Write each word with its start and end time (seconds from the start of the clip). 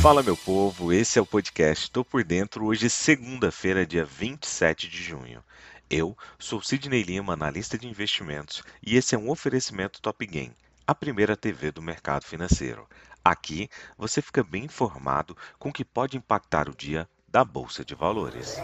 Fala 0.00 0.22
meu 0.22 0.34
povo, 0.34 0.94
esse 0.94 1.18
é 1.18 1.22
o 1.22 1.26
podcast 1.26 1.90
Tô 1.90 2.02
por 2.02 2.24
Dentro, 2.24 2.64
hoje 2.64 2.88
segunda-feira, 2.88 3.84
dia 3.84 4.02
27 4.02 4.88
de 4.88 5.02
junho. 5.02 5.44
Eu 5.90 6.16
sou 6.38 6.62
Sidney 6.62 7.02
Lima, 7.02 7.34
analista 7.34 7.76
de 7.76 7.86
investimentos, 7.86 8.62
e 8.82 8.96
esse 8.96 9.14
é 9.14 9.18
um 9.18 9.28
oferecimento 9.28 10.00
Top 10.00 10.26
Game, 10.26 10.54
a 10.86 10.94
primeira 10.94 11.36
TV 11.36 11.70
do 11.70 11.82
mercado 11.82 12.24
financeiro. 12.24 12.88
Aqui 13.22 13.68
você 13.98 14.22
fica 14.22 14.42
bem 14.42 14.64
informado 14.64 15.36
com 15.58 15.68
o 15.68 15.72
que 15.72 15.84
pode 15.84 16.16
impactar 16.16 16.66
o 16.66 16.74
dia 16.74 17.06
da 17.28 17.44
Bolsa 17.44 17.84
de 17.84 17.94
Valores. 17.94 18.56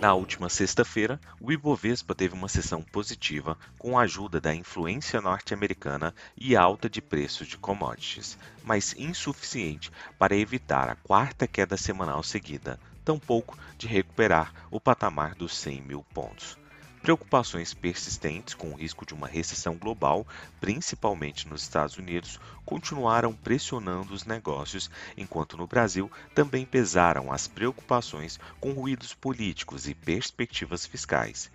Na 0.00 0.14
última 0.14 0.48
sexta-feira, 0.48 1.20
o 1.38 1.52
Ibovespa 1.52 2.14
teve 2.14 2.32
uma 2.32 2.48
sessão 2.48 2.80
positiva 2.80 3.58
com 3.78 3.98
a 3.98 4.02
ajuda 4.04 4.40
da 4.40 4.54
influência 4.54 5.20
norte-americana 5.20 6.14
e 6.34 6.56
alta 6.56 6.88
de 6.88 7.02
preços 7.02 7.46
de 7.46 7.58
commodities, 7.58 8.38
mas 8.64 8.94
insuficiente 8.96 9.92
para 10.18 10.34
evitar 10.34 10.88
a 10.88 10.96
quarta 10.96 11.46
queda 11.46 11.76
semanal 11.76 12.22
seguida, 12.22 12.80
tampouco 13.04 13.58
de 13.76 13.86
recuperar 13.86 14.54
o 14.70 14.80
patamar 14.80 15.34
dos 15.34 15.54
100 15.58 15.82
mil 15.82 16.02
pontos. 16.14 16.59
Preocupações 17.02 17.72
persistentes 17.72 18.52
com 18.52 18.70
o 18.70 18.74
risco 18.74 19.06
de 19.06 19.14
uma 19.14 19.26
recessão 19.26 19.74
global, 19.74 20.26
principalmente 20.60 21.48
nos 21.48 21.62
Estados 21.62 21.96
Unidos, 21.96 22.38
continuaram 22.64 23.32
pressionando 23.32 24.12
os 24.12 24.26
negócios, 24.26 24.90
enquanto 25.16 25.56
no 25.56 25.66
Brasil 25.66 26.12
também 26.34 26.66
pesaram 26.66 27.32
as 27.32 27.48
preocupações 27.48 28.38
com 28.60 28.72
ruídos 28.72 29.14
políticos 29.14 29.88
e 29.88 29.94
perspectivas 29.94 30.84
fiscais. 30.84 31.50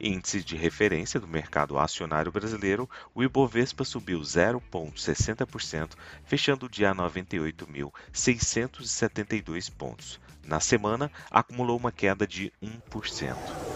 Índice 0.00 0.42
de 0.42 0.56
referência 0.56 1.20
do 1.20 1.28
mercado 1.28 1.78
acionário 1.78 2.32
brasileiro, 2.32 2.88
o 3.14 3.22
Ibovespa 3.22 3.84
subiu 3.84 4.20
0,60%, 4.20 5.90
fechando 6.24 6.64
o 6.64 6.70
dia 6.70 6.92
a 6.92 6.94
98.672 6.94 9.70
pontos. 9.70 10.18
Na 10.42 10.60
semana, 10.60 11.12
acumulou 11.30 11.76
uma 11.76 11.92
queda 11.92 12.26
de 12.26 12.50
1%. 12.62 13.75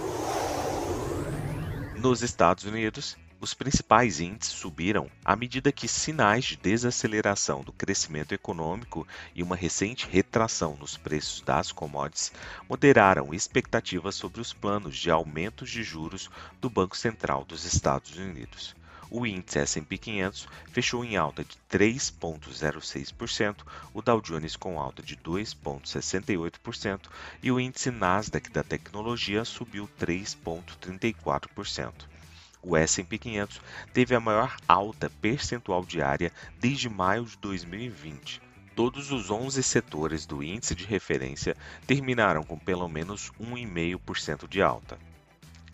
Nos 2.00 2.22
Estados 2.22 2.64
Unidos, 2.64 3.14
os 3.42 3.52
principais 3.52 4.20
índices 4.20 4.54
subiram 4.54 5.10
à 5.22 5.36
medida 5.36 5.70
que 5.70 5.86
sinais 5.86 6.46
de 6.46 6.56
desaceleração 6.56 7.62
do 7.62 7.74
crescimento 7.74 8.32
econômico 8.32 9.06
e 9.34 9.42
uma 9.42 9.54
recente 9.54 10.08
retração 10.10 10.78
nos 10.80 10.96
preços 10.96 11.42
das 11.42 11.70
commodities 11.70 12.32
moderaram 12.66 13.34
expectativas 13.34 14.14
sobre 14.14 14.40
os 14.40 14.50
planos 14.50 14.96
de 14.96 15.10
aumentos 15.10 15.68
de 15.68 15.82
juros 15.82 16.30
do 16.58 16.70
Banco 16.70 16.96
Central 16.96 17.44
dos 17.44 17.66
Estados 17.66 18.16
Unidos. 18.16 18.74
O 19.12 19.26
índice 19.26 19.58
S&P 19.58 19.98
500 19.98 20.46
fechou 20.70 21.04
em 21.04 21.16
alta 21.16 21.42
de 21.42 21.56
3,06%, 21.68 23.56
o 23.92 24.00
Dow 24.00 24.20
Jones 24.20 24.54
com 24.54 24.78
alta 24.78 25.02
de 25.02 25.16
2,68% 25.16 27.08
e 27.42 27.50
o 27.50 27.58
índice 27.58 27.90
Nasdaq 27.90 28.48
da 28.50 28.62
tecnologia 28.62 29.44
subiu 29.44 29.88
3,34%. 29.98 31.92
O 32.62 32.76
S&P 32.76 33.18
500 33.18 33.60
teve 33.92 34.14
a 34.14 34.20
maior 34.20 34.56
alta 34.68 35.10
percentual 35.20 35.84
diária 35.84 36.30
desde 36.60 36.88
maio 36.88 37.24
de 37.24 37.36
2020. 37.38 38.40
Todos 38.76 39.10
os 39.10 39.28
11 39.28 39.60
setores 39.62 40.24
do 40.24 40.40
índice 40.40 40.74
de 40.74 40.84
referência 40.84 41.56
terminaram 41.84 42.44
com 42.44 42.56
pelo 42.56 42.86
menos 42.88 43.32
1,5% 43.40 44.46
de 44.46 44.62
alta. 44.62 45.09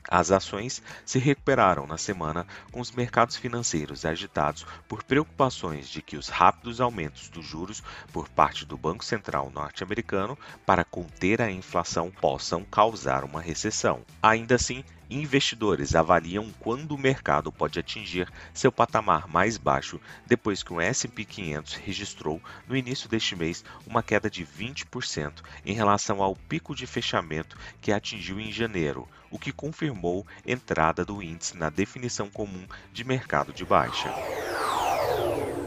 As 0.09 0.31
ações 0.31 0.83
se 1.05 1.19
recuperaram 1.19 1.87
na 1.87 1.99
semana 1.99 2.47
com 2.71 2.81
os 2.81 2.93
mercados 2.93 3.37
financeiros 3.37 4.05
agitados 4.05 4.65
por 4.89 5.03
preocupações 5.03 5.89
de 5.89 6.01
que 6.01 6.17
os 6.17 6.29
rápidos 6.29 6.81
aumentos 6.81 7.29
dos 7.29 7.45
juros 7.45 7.83
por 8.13 8.29
parte 8.29 8.65
do 8.65 8.77
Banco 8.77 9.05
Central 9.05 9.51
norte-americano 9.55 10.39
para 10.65 10.85
conter 10.85 11.43
a 11.43 11.51
inflação 11.51 12.11
possam 12.11 12.65
causar 12.65 13.25
uma 13.25 13.41
recessão. 13.41 14.03
Ainda 14.23 14.55
assim, 14.55 14.85
Investidores 15.09 15.95
avaliam 15.95 16.53
quando 16.59 16.91
o 16.91 16.99
mercado 16.99 17.53
pode 17.53 17.79
atingir 17.79 18.29
seu 18.53 18.73
patamar 18.73 19.29
mais 19.29 19.57
baixo 19.57 20.01
depois 20.27 20.65
que 20.65 20.73
o 20.73 20.81
S&P 20.81 21.25
500 21.25 21.75
registrou 21.75 22.43
no 22.67 22.77
início 22.77 23.09
deste 23.09 23.37
mês 23.37 23.65
uma 23.87 24.03
queda 24.03 24.29
de 24.29 24.45
20% 24.45 25.45
em 25.65 25.75
relação 25.75 26.21
ao 26.21 26.35
pico 26.35 26.75
de 26.75 26.89
fechamento 26.89 27.57
que 27.81 27.93
atingiu 27.93 28.41
em 28.41 28.51
janeiro, 28.51 29.09
o 29.31 29.39
que 29.39 29.53
confirmou 29.53 30.27
entrada 30.45 31.05
do 31.05 31.23
índice 31.23 31.57
na 31.57 31.71
definição 31.71 32.29
comum 32.29 32.67
de 32.93 33.05
mercado 33.05 33.53
de 33.53 33.65
baixa. 33.65 34.56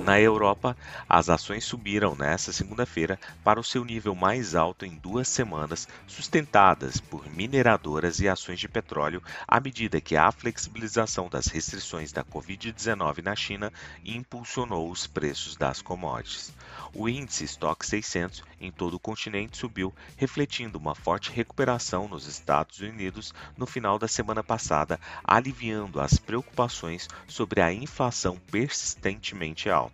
Na 0.06 0.20
Europa, 0.20 0.78
as 1.10 1.30
ações 1.30 1.66
subiram 1.66 2.16
nesta 2.16 2.54
segunda-feira 2.54 3.20
para 3.44 3.60
o 3.60 3.64
seu 3.64 3.84
nível 3.84 4.16
mais 4.16 4.56
alto 4.56 4.86
em 4.86 4.96
duas 4.96 5.28
semanas, 5.28 5.88
sustentadas 6.08 7.02
por 7.02 7.30
mineradoras 7.30 8.20
e 8.20 8.28
ações 8.28 8.60
de 8.60 8.68
petróleo, 8.70 9.22
à 9.48 9.60
medida 9.60 10.00
que 10.00 10.16
a 10.16 10.32
flexibilização 10.32 11.28
das 11.28 11.48
restrições 11.48 12.14
da 12.14 12.24
Covid-19 12.24 13.22
na 13.22 13.36
China 13.36 13.74
impulsionou 14.04 14.90
os 14.90 15.06
preços 15.06 15.58
das 15.58 15.82
commodities. 15.82 16.54
O 16.94 17.10
índice 17.10 17.44
Stock 17.44 17.86
600 17.86 18.44
em 18.60 18.72
todo 18.72 18.96
o 18.96 19.00
continente 19.00 19.58
subiu, 19.58 19.94
refletindo 20.18 20.78
uma 20.78 20.96
forte 20.96 21.32
recuperação 21.32 22.08
nos 22.08 22.26
Estados 22.26 22.80
Unidos 22.80 23.34
no 23.58 23.66
final 23.66 24.00
da 24.00 24.08
semana 24.08 24.44
passada, 24.44 25.00
aliviando 25.24 26.00
as 26.00 26.18
preocupações 26.18 27.08
sobre 27.28 27.62
a 27.62 27.72
inflação 27.72 28.38
persistentemente 28.50 29.70
alta. 29.70 29.89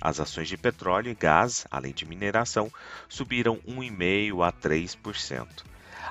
As 0.00 0.20
ações 0.20 0.48
de 0.48 0.56
petróleo 0.56 1.10
e 1.10 1.14
gás, 1.14 1.66
além 1.70 1.92
de 1.92 2.06
mineração, 2.06 2.70
subiram 3.08 3.56
1,5% 3.66 4.46
a 4.46 4.52
3%. 4.52 5.46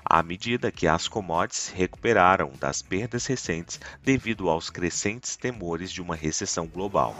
À 0.03 0.21
medida 0.21 0.71
que 0.71 0.87
as 0.87 1.07
commodities 1.07 1.69
recuperaram 1.69 2.51
das 2.59 2.81
perdas 2.81 3.25
recentes 3.25 3.79
devido 4.03 4.49
aos 4.49 4.69
crescentes 4.69 5.35
temores 5.35 5.91
de 5.91 6.01
uma 6.01 6.15
recessão 6.15 6.67
global. 6.67 7.15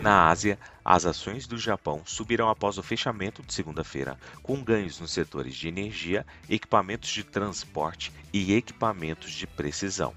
Na 0.00 0.28
Ásia, 0.28 0.58
as 0.84 1.06
ações 1.06 1.46
do 1.46 1.56
Japão 1.56 2.02
subiram 2.04 2.48
após 2.48 2.76
o 2.76 2.82
fechamento 2.82 3.42
de 3.42 3.54
segunda-feira, 3.54 4.18
com 4.42 4.62
ganhos 4.62 5.00
nos 5.00 5.12
setores 5.12 5.54
de 5.54 5.68
energia, 5.68 6.26
equipamentos 6.48 7.08
de 7.10 7.24
transporte 7.24 8.12
e 8.32 8.52
equipamentos 8.54 9.32
de 9.32 9.46
precisão. 9.46 10.14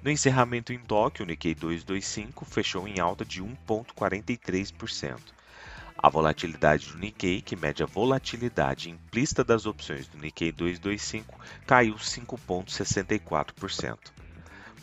No 0.00 0.12
encerramento 0.12 0.72
em 0.72 0.78
Tóquio, 0.78 1.24
o 1.24 1.26
Nikkei 1.26 1.56
225 1.56 2.44
fechou 2.44 2.86
em 2.86 3.00
alta 3.00 3.24
de 3.24 3.42
1,43%. 3.42 5.18
A 6.00 6.08
volatilidade 6.08 6.92
do 6.92 6.98
Nikkei, 6.98 7.42
que 7.42 7.56
mede 7.56 7.82
a 7.82 7.86
volatilidade 7.86 8.90
implícita 8.90 9.42
das 9.42 9.66
opções 9.66 10.06
do 10.06 10.16
Nikkei 10.16 10.52
225, 10.52 11.36
caiu 11.66 11.96
5,64%. 11.96 13.98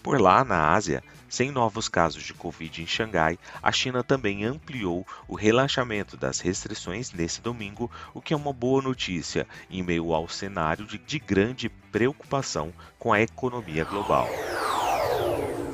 Por 0.03 0.19
lá, 0.19 0.43
na 0.43 0.73
Ásia, 0.73 1.01
sem 1.29 1.49
novos 1.49 1.87
casos 1.87 2.21
de 2.21 2.33
Covid 2.33 2.83
em 2.83 2.85
Xangai, 2.85 3.39
a 3.63 3.71
China 3.71 4.03
também 4.03 4.43
ampliou 4.43 5.07
o 5.29 5.35
relaxamento 5.35 6.17
das 6.17 6.41
restrições 6.41 7.13
nesse 7.13 7.41
domingo, 7.41 7.89
o 8.13 8.21
que 8.21 8.33
é 8.33 8.37
uma 8.37 8.51
boa 8.51 8.81
notícia 8.81 9.47
em 9.69 9.81
meio 9.81 10.13
ao 10.13 10.27
cenário 10.27 10.85
de, 10.85 10.97
de 10.97 11.19
grande 11.19 11.69
preocupação 11.69 12.73
com 12.99 13.13
a 13.13 13.21
economia 13.21 13.85
global. 13.85 14.27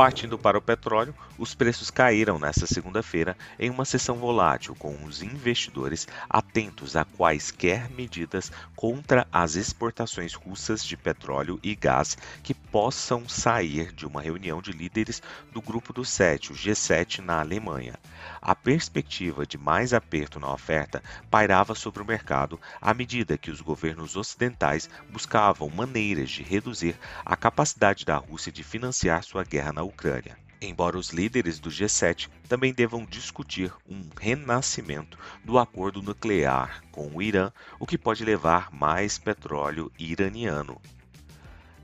Partindo 0.01 0.35
para 0.35 0.57
o 0.57 0.61
petróleo, 0.61 1.13
os 1.41 1.55
preços 1.55 1.89
caíram 1.89 2.37
nesta 2.37 2.67
segunda-feira 2.67 3.35
em 3.57 3.71
uma 3.71 3.83
sessão 3.83 4.17
volátil, 4.17 4.75
com 4.75 5.03
os 5.05 5.23
investidores 5.23 6.07
atentos 6.29 6.95
a 6.95 7.03
quaisquer 7.03 7.89
medidas 7.89 8.51
contra 8.75 9.27
as 9.31 9.55
exportações 9.55 10.35
russas 10.35 10.85
de 10.85 10.95
petróleo 10.95 11.59
e 11.63 11.73
gás 11.73 12.15
que 12.43 12.53
possam 12.53 13.27
sair 13.27 13.91
de 13.91 14.05
uma 14.05 14.21
reunião 14.21 14.61
de 14.61 14.71
líderes 14.71 15.19
do 15.51 15.59
Grupo 15.59 15.91
dos 15.91 16.09
Sete, 16.11 16.51
o 16.51 16.55
G7, 16.55 17.21
na 17.21 17.39
Alemanha. 17.39 17.95
A 18.39 18.53
perspectiva 18.53 19.43
de 19.43 19.57
mais 19.57 19.95
aperto 19.95 20.39
na 20.39 20.53
oferta 20.53 21.01
pairava 21.31 21.73
sobre 21.73 22.03
o 22.03 22.05
mercado 22.05 22.59
à 22.79 22.93
medida 22.93 23.35
que 23.35 23.49
os 23.49 23.61
governos 23.61 24.15
ocidentais 24.15 24.87
buscavam 25.09 25.71
maneiras 25.71 26.29
de 26.29 26.43
reduzir 26.43 26.95
a 27.25 27.35
capacidade 27.35 28.05
da 28.05 28.17
Rússia 28.17 28.51
de 28.51 28.63
financiar 28.63 29.23
sua 29.23 29.43
guerra 29.43 29.73
na 29.73 29.81
Ucrânia. 29.81 30.37
Embora 30.63 30.95
os 30.95 31.09
líderes 31.09 31.59
do 31.59 31.71
G7 31.71 32.29
também 32.47 32.71
devam 32.71 33.03
discutir 33.03 33.73
um 33.89 34.07
renascimento 34.19 35.17
do 35.43 35.57
acordo 35.57 36.03
nuclear 36.03 36.83
com 36.91 37.07
o 37.07 37.19
Irã, 37.19 37.51
o 37.79 37.87
que 37.87 37.97
pode 37.97 38.23
levar 38.23 38.71
mais 38.71 39.17
petróleo 39.17 39.91
iraniano. 39.97 40.79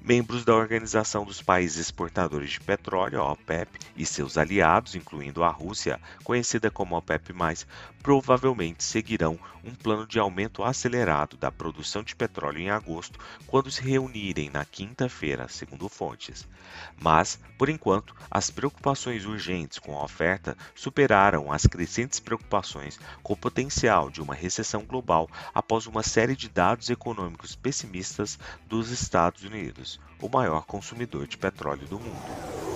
Membros 0.08 0.46
da 0.46 0.56
Organização 0.56 1.26
dos 1.26 1.42
Países 1.42 1.76
Exportadores 1.76 2.52
de 2.52 2.62
Petróleo, 2.62 3.20
a 3.20 3.30
OPEP, 3.34 3.78
e 3.94 4.06
seus 4.06 4.38
aliados, 4.38 4.96
incluindo 4.96 5.44
a 5.44 5.50
Rússia, 5.50 6.00
conhecida 6.24 6.72
como 6.72 6.96
OPEP+, 6.96 7.34
provavelmente 8.02 8.86
seguirão 8.86 9.38
um 9.66 9.76
plano 9.76 10.08
de 10.08 10.18
aumento 10.18 10.64
acelerado 10.64 11.36
da 11.36 11.52
produção 11.52 12.02
de 12.04 12.16
petróleo 12.16 12.60
em 12.60 12.70
agosto, 12.70 13.20
quando 13.46 13.70
se 13.70 13.82
reunirem 13.82 14.50
na 14.50 14.64
quinta-feira, 14.64 15.50
segundo 15.50 15.90
fontes. 15.90 16.48
Mas, 16.98 17.38
por 17.58 17.68
enquanto, 17.68 18.16
as 18.32 18.50
preocupações 18.50 19.26
urgentes 19.26 19.78
com 19.78 19.98
a 19.98 20.04
oferta 20.06 20.56
superaram 20.74 21.52
as 21.52 21.66
crescentes 21.66 22.22
preocupações 22.22 22.98
com 23.22 23.34
o 23.34 23.38
potencial 23.38 24.10
de 24.10 24.22
uma 24.22 24.34
recessão 24.34 24.86
global 24.86 25.30
após 25.54 25.86
uma 25.86 26.04
série 26.04 26.36
de 26.36 26.48
dados 26.48 26.90
econômicos 26.90 27.56
pessimistas 27.56 28.40
dos 28.68 28.90
Estados 28.90 29.44
Unidos, 29.44 29.97
o 30.22 30.30
maior 30.30 30.66
consumidor 30.66 31.28
de 31.28 31.38
petróleo 31.38 31.88
do 31.88 32.00
mundo. 32.00 32.68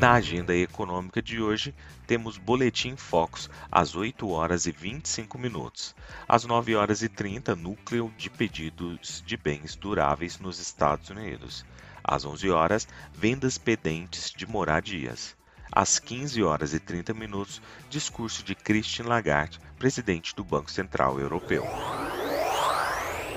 Na 0.00 0.12
agenda 0.12 0.54
econômica 0.54 1.22
de 1.22 1.40
hoje, 1.40 1.74
temos 2.06 2.36
Boletim 2.36 2.96
Focus 2.96 3.48
às 3.72 3.96
8 3.96 4.28
horas 4.28 4.66
e 4.66 4.70
25 4.70 5.38
minutos. 5.38 5.94
Às 6.28 6.44
9 6.44 6.76
horas 6.76 7.00
e 7.02 7.08
30, 7.08 7.56
Núcleo 7.56 8.12
de 8.14 8.28
Pedidos 8.28 9.24
de 9.26 9.38
Bens 9.38 9.74
Duráveis 9.74 10.38
nos 10.38 10.58
Estados 10.58 11.08
Unidos. 11.08 11.64
Às 12.04 12.26
11 12.26 12.50
horas, 12.50 12.86
Vendas 13.14 13.56
Pendentes 13.56 14.30
de 14.36 14.46
Moradias. 14.46 15.34
Às 15.72 15.98
15 15.98 16.42
horas 16.42 16.74
e 16.74 16.78
30 16.78 17.14
minutos, 17.14 17.62
discurso 17.88 18.44
de 18.44 18.54
Christine 18.54 19.08
Lagarde, 19.08 19.58
presidente 19.78 20.36
do 20.36 20.44
Banco 20.44 20.70
Central 20.70 21.18
Europeu. 21.18 21.64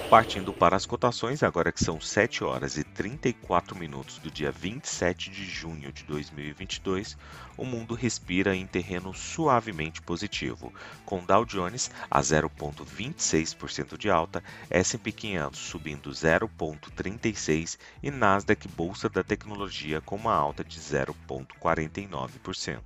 Partindo 0.10 0.52
para 0.52 0.76
as 0.76 0.88
cotações, 0.88 1.44
agora 1.44 1.72
que 1.72 1.84
são 1.84 2.02
7 2.02 2.44
horas 2.44 2.78
e 2.78 2.84
34 2.84 3.78
minutos 3.78 4.18
do 4.18 4.32
dia 4.32 4.52
27 4.52 5.30
de 5.30 5.46
junho 5.46 5.92
de 5.92 6.04
2022, 6.04 7.16
o 7.56 7.64
mundo 7.64 7.94
respira 7.94 8.56
em 8.56 8.66
terreno 8.66 9.14
suavemente 9.14 10.02
positivo, 10.02 10.74
com 11.06 11.24
Dow 11.24 11.46
Jones 11.46 11.92
a 12.10 12.22
0,26% 12.22 14.00
de 14.00 14.10
alta, 14.10 14.44
S&P 14.72 15.12
500 15.12 15.60
subindo 15.60 16.10
0,36% 16.10 17.78
e 18.02 18.10
Nasdaq 18.10 18.68
Bolsa 18.70 19.08
da 19.10 19.24
Tecnologia 19.24 20.02
com 20.02 20.16
uma 20.16 20.34
alta 20.34 20.64
de 20.64 20.80
0,49%. 20.80 22.80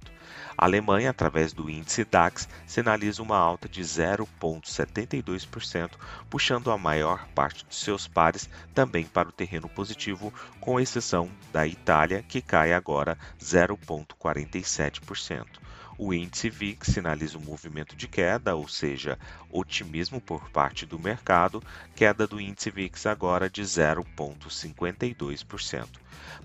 A 0.57 0.65
Alemanha, 0.65 1.11
através 1.11 1.53
do 1.53 1.69
índice 1.69 2.03
DAX, 2.03 2.49
sinaliza 2.65 3.21
uma 3.21 3.37
alta 3.37 3.69
de 3.69 3.81
0,72%, 3.81 5.91
puxando 6.29 6.71
a 6.71 6.77
maior 6.77 7.12
parte 7.35 7.63
dos 7.65 7.79
seus 7.79 8.07
pares 8.07 8.49
também 8.73 9.05
para 9.05 9.29
o 9.29 9.31
terreno 9.31 9.69
positivo, 9.69 10.33
com 10.59 10.79
exceção 10.79 11.29
da 11.51 11.67
Itália, 11.67 12.23
que 12.23 12.41
cai 12.41 12.73
agora 12.73 13.15
0,47%. 13.39 15.45
O 15.97 16.13
índice 16.13 16.49
VIX 16.49 16.87
sinaliza 16.87 17.37
um 17.37 17.41
movimento 17.41 17.93
de 17.95 18.07
queda, 18.07 18.55
ou 18.55 18.67
seja, 18.67 19.19
otimismo 19.51 20.19
por 20.19 20.49
parte 20.49 20.83
do 20.85 20.97
mercado, 20.97 21.61
queda 21.95 22.25
do 22.25 22.41
índice 22.41 22.71
VIX 22.71 23.05
agora 23.05 23.47
de 23.49 23.61
0,52%. 23.61 25.87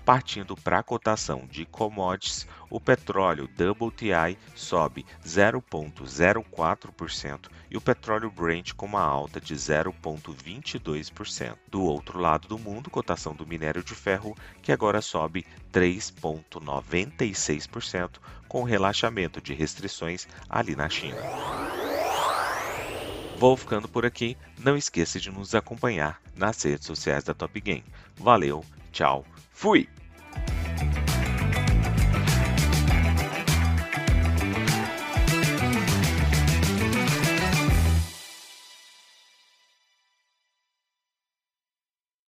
Partindo 0.05 0.57
para 0.57 0.79
a 0.79 0.83
cotação 0.83 1.47
de 1.51 1.65
commodities, 1.65 2.47
o 2.71 2.79
petróleo 2.81 3.45
WTI 3.45 4.37
sobe 4.55 5.05
0,04% 5.25 7.49
e 7.71 7.77
o 7.77 7.81
petróleo 7.81 8.31
Brent 8.31 8.75
com 8.75 8.87
uma 8.87 9.03
alta 9.03 9.41
de 9.41 9.55
0,22%. 9.55 11.57
Do 11.71 11.83
outro 11.83 12.19
lado 12.19 12.49
do 12.49 12.59
mundo, 12.59 12.91
cotação 12.91 13.35
do 13.35 13.47
minério 13.47 13.85
de 13.85 13.95
ferro, 13.95 14.35
que 14.63 14.73
agora 14.73 15.03
sobe 15.03 15.47
3,96%, 15.73 18.19
com 18.49 18.63
relaxamento 18.63 19.41
de 19.41 19.55
restrições 19.55 20.27
ali 20.49 20.75
na 20.75 20.89
China. 20.89 21.21
Vou 23.39 23.57
ficando 23.57 23.89
por 23.89 24.05
aqui. 24.05 24.37
Não 24.59 24.77
esqueça 24.77 25.21
de 25.21 25.31
nos 25.31 25.55
acompanhar 25.55 26.21
nas 26.35 26.61
redes 26.63 26.87
sociais 26.87 27.23
da 27.23 27.33
Top 27.33 27.61
Game. 27.61 27.85
Valeu, 28.17 28.65
tchau, 28.91 29.25
fui! 29.53 29.89